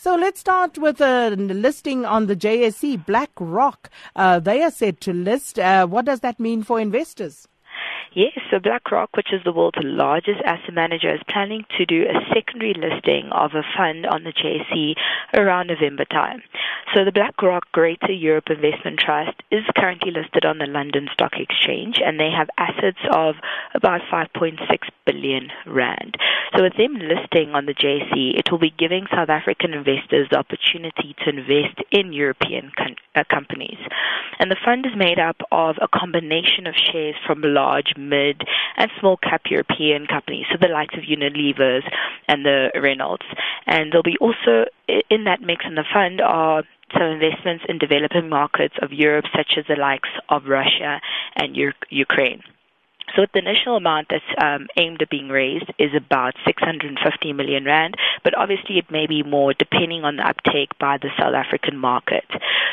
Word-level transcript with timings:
So 0.00 0.14
let's 0.14 0.38
start 0.38 0.78
with 0.78 1.00
a 1.00 1.30
listing 1.30 2.04
on 2.04 2.28
the 2.28 2.36
JSE. 2.36 3.04
BlackRock, 3.04 3.90
uh, 4.14 4.38
they 4.38 4.62
are 4.62 4.70
set 4.70 5.00
to 5.00 5.12
list. 5.12 5.58
Uh, 5.58 5.88
what 5.88 6.04
does 6.04 6.20
that 6.20 6.38
mean 6.38 6.62
for 6.62 6.78
investors? 6.78 7.48
Yes, 8.14 8.38
so 8.48 8.60
BlackRock, 8.60 9.16
which 9.16 9.32
is 9.32 9.42
the 9.44 9.52
world's 9.52 9.78
largest 9.82 10.40
asset 10.44 10.72
manager, 10.72 11.12
is 11.12 11.20
planning 11.28 11.64
to 11.76 11.84
do 11.84 12.04
a 12.04 12.32
secondary 12.32 12.74
listing 12.74 13.28
of 13.32 13.52
a 13.54 13.62
fund 13.76 14.06
on 14.06 14.22
the 14.24 14.32
JSE 14.32 14.94
around 15.34 15.66
November 15.66 16.04
time. 16.04 16.42
So 16.94 17.04
the 17.04 17.12
BlackRock 17.12 17.70
Greater 17.72 18.12
Europe 18.12 18.50
Investment 18.50 18.98
Trust 18.98 19.42
is 19.50 19.64
currently 19.76 20.10
listed 20.10 20.44
on 20.44 20.58
the 20.58 20.66
London 20.66 21.08
Stock 21.12 21.32
Exchange 21.38 22.00
and 22.04 22.18
they 22.18 22.30
have 22.30 22.48
assets 22.56 22.98
of 23.10 23.34
about 23.74 24.00
5.6 24.10 24.56
billion 25.04 25.48
rand. 25.66 26.16
So 26.56 26.62
with 26.62 26.76
them 26.76 26.94
listing 26.94 27.54
on 27.54 27.66
the 27.66 27.74
JSE, 27.74 28.38
it 28.38 28.50
will 28.50 28.58
be 28.58 28.72
giving 28.76 29.06
South 29.12 29.28
African 29.28 29.74
investors 29.74 30.28
the 30.30 30.38
opportunity 30.38 31.14
to 31.24 31.30
invest 31.30 31.78
in 31.92 32.12
European 32.12 32.72
uh, 33.14 33.24
companies. 33.30 33.78
And 34.38 34.50
the 34.50 34.56
fund 34.64 34.86
is 34.86 34.96
made 34.96 35.18
up 35.18 35.36
of 35.52 35.76
a 35.82 35.88
combination 35.88 36.66
of 36.66 36.74
shares 36.74 37.16
from 37.26 37.42
large, 37.42 37.92
mid, 37.96 38.42
and 38.76 38.90
small 39.00 39.16
cap 39.16 39.42
European 39.50 40.06
companies, 40.06 40.46
so 40.50 40.58
the 40.60 40.72
likes 40.72 40.94
of 40.96 41.04
Unilever's 41.04 41.84
and 42.28 42.44
the 42.44 42.70
Renaults. 42.76 43.26
And 43.66 43.92
there'll 43.92 44.02
be 44.02 44.18
also 44.20 44.66
in 45.10 45.24
that 45.24 45.42
mix 45.42 45.64
in 45.66 45.74
the 45.74 45.84
fund 45.92 46.20
are 46.20 46.62
some 46.94 47.02
investments 47.02 47.64
in 47.68 47.78
developing 47.78 48.28
markets 48.28 48.74
of 48.80 48.92
Europe, 48.92 49.26
such 49.36 49.58
as 49.58 49.64
the 49.68 49.76
likes 49.76 50.08
of 50.30 50.46
Russia 50.46 51.00
and 51.36 51.56
U- 51.56 51.72
Ukraine. 51.90 52.42
So 53.16 53.26
the 53.32 53.38
initial 53.38 53.76
amount 53.76 54.08
that's 54.10 54.24
um, 54.42 54.66
aimed 54.76 55.02
at 55.02 55.10
being 55.10 55.28
raised 55.28 55.70
is 55.78 55.90
about 55.96 56.34
650 56.46 57.32
million 57.32 57.64
rand, 57.64 57.96
but 58.24 58.36
obviously 58.36 58.78
it 58.78 58.90
may 58.90 59.06
be 59.06 59.22
more 59.22 59.54
depending 59.54 60.04
on 60.04 60.16
the 60.16 60.28
uptake 60.28 60.76
by 60.78 60.98
the 60.98 61.10
South 61.18 61.34
African 61.34 61.76
market. 61.76 62.24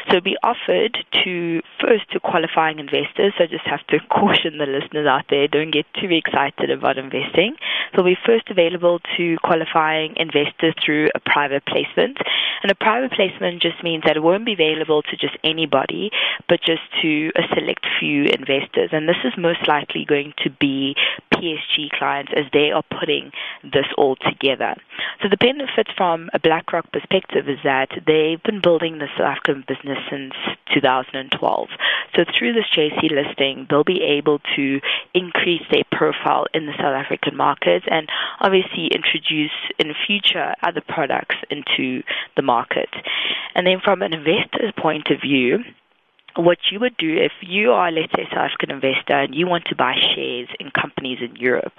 So 0.07 0.17
it'll 0.17 0.21
be 0.21 0.37
offered 0.43 0.97
to 1.23 1.61
first 1.81 2.11
to 2.11 2.19
qualifying 2.19 2.79
investors. 2.79 3.33
So 3.37 3.43
I 3.43 3.47
just 3.47 3.65
have 3.65 3.85
to 3.87 3.99
caution 4.09 4.57
the 4.57 4.65
listeners 4.65 5.07
out 5.07 5.25
there, 5.29 5.47
don't 5.47 5.71
get 5.71 5.85
too 5.99 6.09
excited 6.11 6.69
about 6.69 6.97
investing. 6.97 7.55
So 7.93 8.01
it'll 8.01 8.11
be 8.11 8.17
first 8.25 8.49
available 8.49 8.99
to 9.17 9.37
qualifying 9.43 10.15
investors 10.17 10.75
through 10.83 11.09
a 11.15 11.19
private 11.19 11.65
placement. 11.65 12.17
And 12.63 12.71
a 12.71 12.75
private 12.75 13.11
placement 13.11 13.61
just 13.61 13.83
means 13.83 14.03
that 14.05 14.17
it 14.17 14.23
won't 14.23 14.45
be 14.45 14.53
available 14.53 15.01
to 15.03 15.17
just 15.17 15.37
anybody, 15.43 16.11
but 16.49 16.59
just 16.61 16.81
to 17.01 17.31
a 17.35 17.43
select 17.53 17.85
few 17.99 18.25
investors. 18.25 18.89
And 18.91 19.07
this 19.07 19.21
is 19.23 19.33
most 19.37 19.67
likely 19.67 20.05
going 20.05 20.24
to 20.43 20.49
be 20.49 20.95
PSG 21.33 21.89
clients 21.91 22.31
as 22.35 22.45
they 22.53 22.71
are 22.71 22.83
putting 22.99 23.31
this 23.63 23.85
all 23.97 24.15
together. 24.15 24.75
So 25.21 25.29
the 25.29 25.37
benefit 25.37 25.87
from 25.95 26.29
a 26.33 26.39
BlackRock 26.39 26.91
perspective 26.91 27.49
is 27.49 27.59
that 27.63 27.89
they've 28.05 28.41
been 28.43 28.61
building 28.61 28.99
the 28.99 29.07
South 29.17 29.37
African 29.37 29.63
business 29.67 29.97
since 30.09 30.33
2012. 30.73 31.69
So 32.15 32.25
through 32.37 32.53
this 32.53 32.65
JSE 32.75 33.11
listing, 33.11 33.67
they'll 33.69 33.83
be 33.83 34.01
able 34.01 34.39
to 34.55 34.79
increase 35.13 35.63
their 35.71 35.83
profile 35.91 36.45
in 36.53 36.65
the 36.65 36.73
South 36.77 36.95
African 36.95 37.35
market 37.35 37.83
and 37.89 38.07
obviously 38.39 38.87
introduce 38.87 39.51
in 39.79 39.93
future 40.05 40.55
other 40.63 40.81
products 40.81 41.35
into 41.49 42.03
the 42.35 42.41
market. 42.41 42.89
And 43.53 43.65
then 43.65 43.79
from 43.83 44.01
an 44.01 44.13
investor's 44.13 44.71
point 44.77 45.09
of 45.09 45.21
view, 45.21 45.59
what 46.35 46.57
you 46.71 46.79
would 46.79 46.97
do 46.97 47.17
if 47.17 47.31
you 47.41 47.71
are, 47.71 47.91
let's 47.91 48.11
say, 48.15 48.23
a 48.23 48.29
South 48.29 48.51
African 48.51 48.71
investor 48.71 49.13
and 49.13 49.33
you 49.33 49.47
want 49.47 49.65
to 49.65 49.75
buy 49.75 49.95
shares 50.15 50.49
in 50.59 50.71
companies 50.71 51.19
in 51.21 51.35
Europe, 51.35 51.73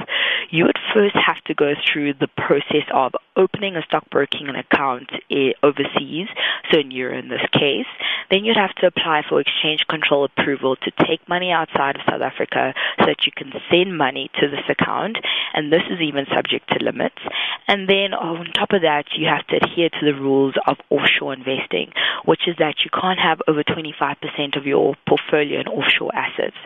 you 0.51 0.65
would 0.65 0.79
first 0.95 1.15
have 1.15 1.43
to 1.45 1.55
go 1.55 1.73
through 1.93 2.15
the 2.15 2.29
process 2.37 2.87
of 2.93 3.13
opening 3.37 3.77
a 3.77 3.83
stockbroking 3.83 4.49
account 4.49 5.11
eh, 5.31 5.53
overseas, 5.63 6.29
so 6.71 6.81
in 6.81 6.91
euro 6.91 7.19
in 7.19 7.29
this 7.29 7.45
case. 7.53 7.87
Then 8.31 8.45
you'd 8.45 8.57
have 8.57 8.75
to 8.77 8.87
apply 8.87 9.23
for 9.29 9.41
exchange 9.41 9.85
control 9.89 10.25
approval 10.25 10.77
to 10.77 10.91
take 11.07 11.29
money 11.29 11.53
outside 11.53 11.97
of 11.97 12.03
South 12.09 12.23
Africa 12.23 12.75
so 12.99 13.07
that 13.07 13.27
you 13.27 13.33
can 13.37 13.53
send 13.71 13.97
money 13.97 14.31
to 14.41 14.49
this 14.49 14.65
account, 14.69 15.19
and 15.55 15.73
this 15.73 15.83
is 15.91 16.01
even 16.01 16.27
subject 16.35 16.69
to 16.71 16.85
limits. 16.85 17.21
And 17.69 17.89
then 17.89 18.15
on 18.15 18.47
top 18.53 18.73
of 18.73 18.83
that, 18.83 19.05
you 19.17 19.29
have 19.29 19.47
to 19.49 19.57
adhere 19.57 19.91
to 19.91 20.05
the 20.05 20.15
rules 20.19 20.55
of 20.67 20.77
offshore 20.91 21.35
investing, 21.35 21.93
which 22.25 22.49
is 22.49 22.57
that 22.59 22.77
you 22.85 22.91
can't 22.91 23.21
have 23.21 23.41
over 23.49 23.63
25% 23.63 24.57
of 24.57 24.67
your 24.67 24.95
portfolio 25.09 25.61
in 25.61 25.69
offshore 25.69 26.15
assets. 26.15 26.57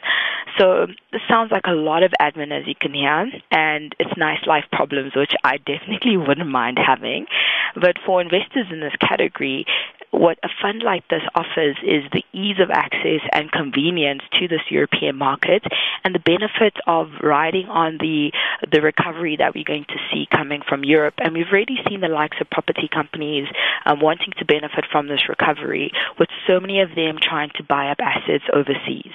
So 0.59 0.87
this 1.13 1.23
sounds 1.29 1.53
like 1.53 1.67
a 1.67 1.73
lot 1.73 2.03
of 2.03 2.13
admin, 2.21 2.53
as 2.53 2.67
you 2.67 2.75
can 2.79 2.93
hear, 2.93 3.31
and 3.51 3.70
it's 3.99 4.17
nice 4.17 4.47
life 4.47 4.65
problems, 4.73 5.13
which 5.15 5.33
I 5.45 5.59
definitely 5.59 6.17
wouldn't 6.27 6.49
mind 6.49 6.79
having. 6.79 7.27
But 7.75 7.97
for 8.05 8.21
investors 8.21 8.67
in 8.71 8.81
this 8.81 8.95
category, 9.01 9.65
what 10.11 10.39
a 10.43 10.49
fund 10.61 10.83
like 10.83 11.07
this 11.09 11.23
offers 11.37 11.77
is 11.85 12.03
the 12.13 12.25
ease 12.33 12.59
of 12.61 12.71
access 12.71 13.21
and 13.33 13.51
convenience 13.53 14.23
to 14.41 14.49
this 14.49 14.63
European 14.69 15.17
market 15.17 15.63
and 16.05 16.15
the 16.15 16.19
benefit 16.19 16.75
of 16.87 17.09
riding 17.23 17.67
on 17.67 17.99
the 17.99 18.33
the 18.73 18.83
recovery 18.83 19.37
that 19.37 19.55
we're 19.55 19.65
going 19.65 19.85
to 19.89 19.99
see 20.13 20.27
coming 20.31 20.63
from 20.69 20.85
Europe. 20.85 21.15
And 21.19 21.35
we've 21.35 21.47
already 21.51 21.79
seen 21.89 22.01
the 22.01 22.09
likes 22.09 22.39
of 22.41 22.51
property 22.51 22.89
companies 22.93 23.47
um, 23.87 24.01
wanting 24.01 24.33
to 24.39 24.45
benefit 24.45 24.85
from 24.91 25.07
this 25.07 25.29
recovery, 25.29 25.93
with 26.19 26.29
so 26.47 26.59
many 26.59 26.81
of 26.81 26.91
them 26.97 27.17
trying 27.23 27.51
to 27.57 27.63
buy 27.63 27.91
up 27.91 27.99
assets 28.01 28.45
overseas. 28.53 29.15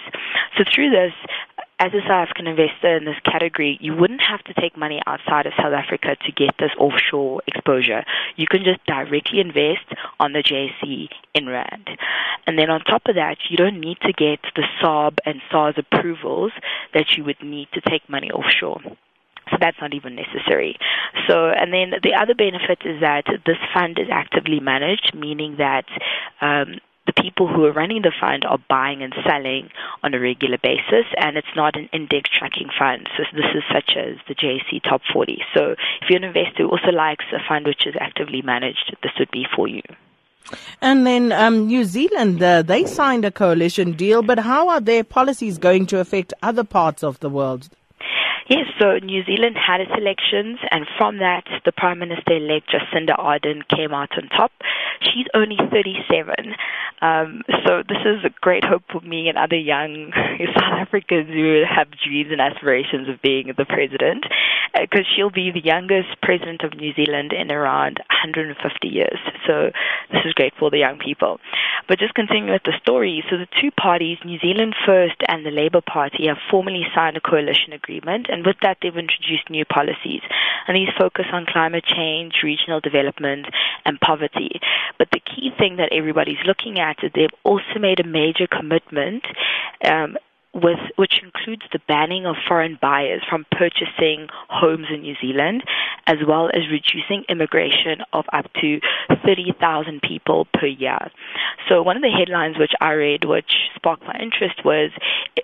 So 0.57 0.63
through 0.73 0.91
this, 0.91 1.13
as 1.79 1.91
a 1.93 1.99
South 2.01 2.29
African 2.29 2.47
investor 2.47 2.95
in 2.95 3.03
this 3.03 3.19
category, 3.25 3.77
you 3.81 3.93
wouldn't 3.93 4.21
have 4.21 4.41
to 4.45 4.53
take 4.53 4.77
money 4.77 5.01
outside 5.05 5.45
of 5.45 5.53
South 5.57 5.73
Africa 5.73 6.15
to 6.25 6.31
get 6.31 6.55
this 6.57 6.71
offshore 6.79 7.41
exposure. 7.47 8.05
You 8.37 8.47
can 8.47 8.63
just 8.63 8.85
directly 8.85 9.41
invest 9.41 9.85
on 10.19 10.31
the 10.31 10.39
JSE 10.39 11.09
in 11.33 11.47
Rand. 11.47 11.89
And 12.47 12.57
then 12.57 12.69
on 12.69 12.79
top 12.81 13.03
of 13.07 13.15
that, 13.15 13.37
you 13.49 13.57
don't 13.57 13.79
need 13.81 13.97
to 14.01 14.13
get 14.13 14.39
the 14.55 14.63
SARB 14.81 15.17
and 15.25 15.41
SARS 15.51 15.75
approvals 15.77 16.53
that 16.93 17.17
you 17.17 17.25
would 17.25 17.43
need 17.43 17.67
to 17.73 17.81
take 17.81 18.07
money 18.09 18.31
offshore. 18.31 18.79
So 19.51 19.57
that's 19.59 19.77
not 19.81 19.93
even 19.93 20.15
necessary. 20.15 20.77
So, 21.27 21.49
and 21.49 21.73
then 21.73 21.99
the 22.01 22.15
other 22.19 22.33
benefit 22.33 22.79
is 22.85 23.01
that 23.01 23.25
this 23.45 23.57
fund 23.73 23.99
is 23.99 24.07
actively 24.11 24.59
managed, 24.59 25.13
meaning 25.13 25.57
that 25.57 25.85
um, 26.41 26.79
people 27.15 27.47
who 27.47 27.65
are 27.65 27.71
running 27.71 28.01
the 28.01 28.13
fund 28.19 28.45
are 28.45 28.59
buying 28.69 29.01
and 29.01 29.13
selling 29.27 29.69
on 30.03 30.13
a 30.13 30.19
regular 30.19 30.57
basis, 30.61 31.05
and 31.17 31.37
it's 31.37 31.55
not 31.55 31.75
an 31.75 31.89
index 31.93 32.29
tracking 32.29 32.69
fund. 32.77 33.07
So 33.17 33.23
this 33.33 33.51
is 33.55 33.63
such 33.71 33.97
as 33.97 34.17
the 34.27 34.35
JSE 34.35 34.83
Top 34.83 35.01
40. 35.11 35.41
So 35.53 35.75
if 36.01 36.09
you're 36.09 36.17
an 36.17 36.23
investor 36.23 36.63
who 36.63 36.69
also 36.69 36.91
likes 36.91 37.25
a 37.33 37.39
fund 37.47 37.65
which 37.65 37.87
is 37.87 37.95
actively 37.99 38.41
managed, 38.41 38.95
this 39.01 39.13
would 39.19 39.31
be 39.31 39.45
for 39.55 39.67
you. 39.67 39.81
And 40.81 41.07
then 41.07 41.31
um, 41.31 41.67
New 41.67 41.85
Zealand, 41.85 42.41
uh, 42.41 42.61
they 42.61 42.85
signed 42.85 43.25
a 43.25 43.31
coalition 43.31 43.93
deal, 43.93 44.21
but 44.21 44.39
how 44.39 44.69
are 44.69 44.81
their 44.81 45.03
policies 45.03 45.57
going 45.57 45.87
to 45.87 45.99
affect 45.99 46.33
other 46.43 46.63
parts 46.63 47.03
of 47.03 47.19
the 47.19 47.29
world? 47.29 47.69
Yes, 48.47 48.67
so 48.79 48.99
New 48.99 49.23
Zealand 49.25 49.57
had 49.57 49.81
its 49.81 49.91
elections, 49.97 50.59
and 50.69 50.85
from 50.99 51.17
that, 51.17 51.45
the 51.65 51.71
Prime 51.71 51.97
Minister 51.97 52.37
elect 52.37 52.69
Jacinda 52.69 53.17
Ardern 53.17 53.67
came 53.67 53.91
out 53.91 54.11
on 54.17 54.29
top. 54.29 54.51
She's 55.01 55.25
only 55.33 55.57
37, 55.57 56.53
um, 57.01 57.41
so 57.65 57.81
this 57.87 57.97
is 58.05 58.23
a 58.23 58.29
great 58.41 58.63
hope 58.63 58.83
for 58.91 59.01
me 59.01 59.29
and 59.29 59.37
other 59.37 59.57
young 59.57 60.11
South 60.55 60.77
Africans 60.77 61.27
who 61.29 61.63
have 61.67 61.87
dreams 62.05 62.29
and 62.31 62.39
aspirations 62.39 63.09
of 63.09 63.19
being 63.21 63.51
the 63.57 63.65
president, 63.65 64.25
because 64.79 65.05
uh, 65.05 65.15
she'll 65.15 65.31
be 65.31 65.51
the 65.51 65.63
youngest 65.63 66.09
president 66.21 66.61
of 66.61 66.75
New 66.75 66.93
Zealand 66.93 67.33
in 67.33 67.51
around 67.51 67.97
150 68.13 68.87
years. 68.87 69.19
So 69.47 69.71
this 70.11 70.21
is 70.23 70.33
great 70.33 70.53
for 70.59 70.69
the 70.69 70.79
young 70.79 70.99
people. 70.99 71.39
But 71.87 71.99
just 71.99 72.13
continuing 72.13 72.51
with 72.51 72.63
the 72.63 72.73
story, 72.81 73.23
so 73.29 73.37
the 73.37 73.47
two 73.61 73.71
parties, 73.71 74.17
New 74.23 74.39
Zealand 74.39 74.75
First 74.85 75.17
and 75.27 75.45
the 75.45 75.51
Labour 75.51 75.81
Party, 75.81 76.27
have 76.27 76.37
formally 76.49 76.85
signed 76.93 77.17
a 77.17 77.21
coalition 77.21 77.73
agreement 77.73 78.27
and 78.35 78.45
with 78.45 78.57
that, 78.63 78.79
they've 78.81 78.97
introduced 78.97 79.49
new 79.49 79.63
policies. 79.63 80.19
And 80.67 80.75
these 80.75 80.89
focus 80.99 81.27
on 81.31 81.45
climate 81.45 81.85
change, 81.85 82.41
regional 82.43 82.81
development, 82.81 83.45
and 83.85 83.97
poverty. 84.01 84.59
But 84.97 85.07
the 85.13 85.21
key 85.21 85.51
thing 85.57 85.77
that 85.77 85.93
everybody's 85.93 86.43
looking 86.45 86.77
at 86.77 86.97
is 87.01 87.11
they've 87.15 87.29
also 87.45 87.79
made 87.79 88.01
a 88.01 88.03
major 88.05 88.45
commitment 88.45 89.23
um, 89.85 90.17
with, 90.53 90.79
which 90.97 91.21
includes 91.23 91.63
the 91.71 91.79
banning 91.87 92.25
of 92.25 92.35
foreign 92.45 92.77
buyers 92.81 93.21
from 93.29 93.45
purchasing 93.51 94.27
homes 94.49 94.87
in 94.93 95.01
New 95.01 95.15
Zealand, 95.21 95.63
as 96.05 96.17
well 96.27 96.49
as 96.49 96.63
reducing 96.69 97.23
immigration 97.29 98.03
of 98.11 98.25
up 98.33 98.51
to 98.59 98.81
30,000 99.25 100.01
people 100.01 100.45
per 100.53 100.67
year. 100.67 101.09
So 101.69 101.81
one 101.81 101.95
of 101.95 102.03
the 102.03 102.09
headlines 102.09 102.57
which 102.59 102.73
I 102.79 102.91
read, 102.91 103.25
which 103.25 103.51
sparked 103.75 104.03
my 104.03 104.17
interest, 104.19 104.63
was 104.63 104.91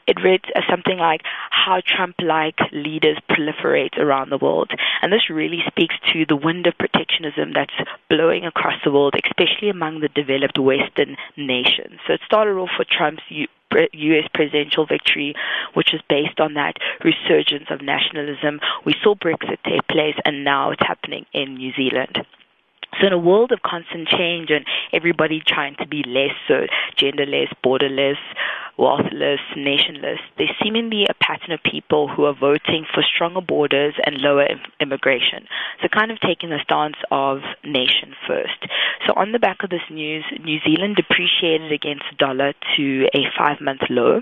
it 0.07 0.21
read 0.23 0.41
as 0.55 0.63
something 0.69 0.97
like 0.97 1.21
how 1.49 1.81
Trump-like 1.85 2.59
leaders 2.71 3.17
proliferate 3.29 3.97
around 3.97 4.29
the 4.29 4.37
world, 4.37 4.71
and 5.01 5.11
this 5.11 5.29
really 5.29 5.63
speaks 5.67 5.95
to 6.13 6.25
the 6.27 6.35
wind 6.35 6.67
of 6.67 6.77
protectionism 6.77 7.53
that's 7.53 7.73
blowing 8.09 8.45
across 8.45 8.75
the 8.83 8.91
world, 8.91 9.15
especially 9.25 9.69
among 9.69 10.01
the 10.01 10.09
developed 10.09 10.59
Western 10.59 11.17
nations. 11.37 11.99
So 12.05 12.13
it 12.13 12.21
started 12.25 12.57
off 12.57 12.69
with 12.77 12.87
Trump's 12.87 13.23
U.S. 13.29 14.27
presidential 14.33 14.85
victory, 14.85 15.33
which 15.73 15.93
is 15.93 16.01
based 16.09 16.39
on 16.39 16.53
that 16.55 16.75
resurgence 17.03 17.69
of 17.69 17.81
nationalism. 17.81 18.59
We 18.85 18.93
saw 19.01 19.15
Brexit 19.15 19.57
take 19.63 19.87
place, 19.87 20.15
and 20.25 20.43
now 20.43 20.71
it's 20.71 20.85
happening 20.85 21.25
in 21.33 21.55
New 21.55 21.71
Zealand. 21.73 22.25
So 23.01 23.07
in 23.07 23.13
a 23.13 23.17
world 23.17 23.51
of 23.51 23.63
constant 23.63 24.07
change 24.07 24.49
and 24.51 24.63
everybody 24.93 25.41
trying 25.45 25.75
to 25.79 25.87
be 25.87 26.03
less, 26.05 26.35
so 26.47 26.67
genderless, 26.97 27.49
borderless, 27.65 28.21
wealthless, 28.77 29.39
nationless, 29.57 30.19
there's 30.37 30.53
seemingly 30.63 31.05
a 31.09 31.13
pattern 31.15 31.51
of 31.51 31.59
people 31.63 32.07
who 32.07 32.25
are 32.25 32.33
voting 32.33 32.85
for 32.93 33.03
stronger 33.03 33.41
borders 33.41 33.95
and 34.05 34.17
lower 34.17 34.47
immigration. 34.79 35.47
So 35.81 35.87
kind 35.87 36.11
of 36.11 36.19
taking 36.19 36.49
the 36.49 36.59
stance 36.63 36.97
of 37.09 37.39
nation 37.63 38.13
first. 38.27 38.69
So 39.07 39.13
on 39.15 39.31
the 39.31 39.39
back 39.39 39.63
of 39.63 39.71
this 39.71 39.81
news, 39.89 40.23
New 40.43 40.59
Zealand 40.65 40.95
depreciated 40.95 41.71
against 41.71 42.03
the 42.11 42.17
dollar 42.17 42.53
to 42.77 43.07
a 43.15 43.21
five-month 43.37 43.81
low. 43.89 44.21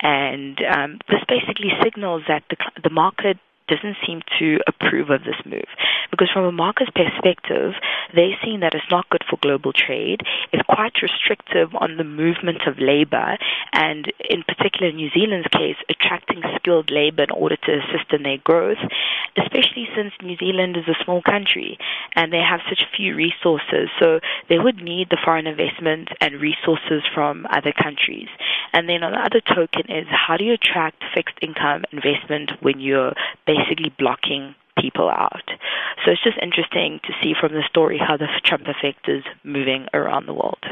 And 0.00 0.58
um, 0.70 0.98
this 1.08 1.20
basically 1.28 1.70
signals 1.82 2.22
that 2.28 2.42
the, 2.50 2.56
the 2.82 2.90
market 2.90 3.38
doesn't 3.68 3.96
seem 4.06 4.20
to 4.38 4.58
approve 4.66 5.10
of 5.10 5.24
this 5.24 5.40
move. 5.44 5.68
Because 6.10 6.30
from 6.32 6.44
a 6.44 6.52
market's 6.52 6.90
perspective, 6.94 7.72
they're 8.14 8.38
seeing 8.44 8.60
that 8.60 8.74
it's 8.74 8.90
not 8.90 9.08
good 9.08 9.24
for 9.28 9.38
global 9.40 9.72
trade. 9.72 10.20
It's 10.52 10.62
quite 10.68 11.02
restrictive 11.02 11.74
on 11.74 11.96
the 11.96 12.04
movement 12.04 12.66
of 12.66 12.78
labor, 12.78 13.36
and 13.72 14.12
in 14.30 14.42
particular, 14.42 14.88
in 14.88 14.96
New 14.96 15.10
Zealand's 15.10 15.48
case, 15.48 15.76
attracting 15.88 16.42
skilled 16.56 16.90
labor 16.90 17.24
in 17.24 17.30
order 17.30 17.56
to 17.56 17.72
assist 17.72 18.12
in 18.12 18.22
their 18.22 18.38
growth, 18.38 18.78
especially 19.36 19.88
since 19.96 20.12
New 20.22 20.36
Zealand 20.36 20.76
is 20.76 20.88
a 20.88 21.04
small 21.04 21.22
country 21.22 21.78
and 22.14 22.32
they 22.32 22.42
have 22.42 22.60
such 22.68 22.82
few 22.96 23.14
resources. 23.14 23.88
So 24.00 24.20
they 24.48 24.58
would 24.58 24.82
need 24.82 25.08
the 25.10 25.18
foreign 25.24 25.46
investment 25.46 26.08
and 26.20 26.40
resources 26.40 27.02
from 27.14 27.46
other 27.50 27.72
countries. 27.72 28.28
And 28.72 28.88
then 28.88 29.02
on 29.02 29.12
the 29.12 29.18
other 29.18 29.40
token 29.40 29.90
is 29.90 30.06
how 30.08 30.36
do 30.36 30.44
you 30.44 30.54
attract 30.54 31.02
fixed 31.14 31.38
income 31.42 31.84
investment 31.92 32.52
when 32.60 32.80
you're 32.80 33.14
basically 33.46 33.92
blocking 33.98 34.54
people 34.78 35.08
out. 35.08 35.48
So 36.04 36.10
it's 36.10 36.22
just 36.22 36.38
interesting 36.42 37.00
to 37.04 37.12
see 37.22 37.34
from 37.38 37.52
the 37.52 37.62
story 37.68 37.98
how 37.98 38.16
the 38.16 38.26
Trump 38.44 38.64
effect 38.66 39.08
is 39.08 39.22
moving 39.44 39.86
around 39.94 40.26
the 40.26 40.34
world. 40.34 40.62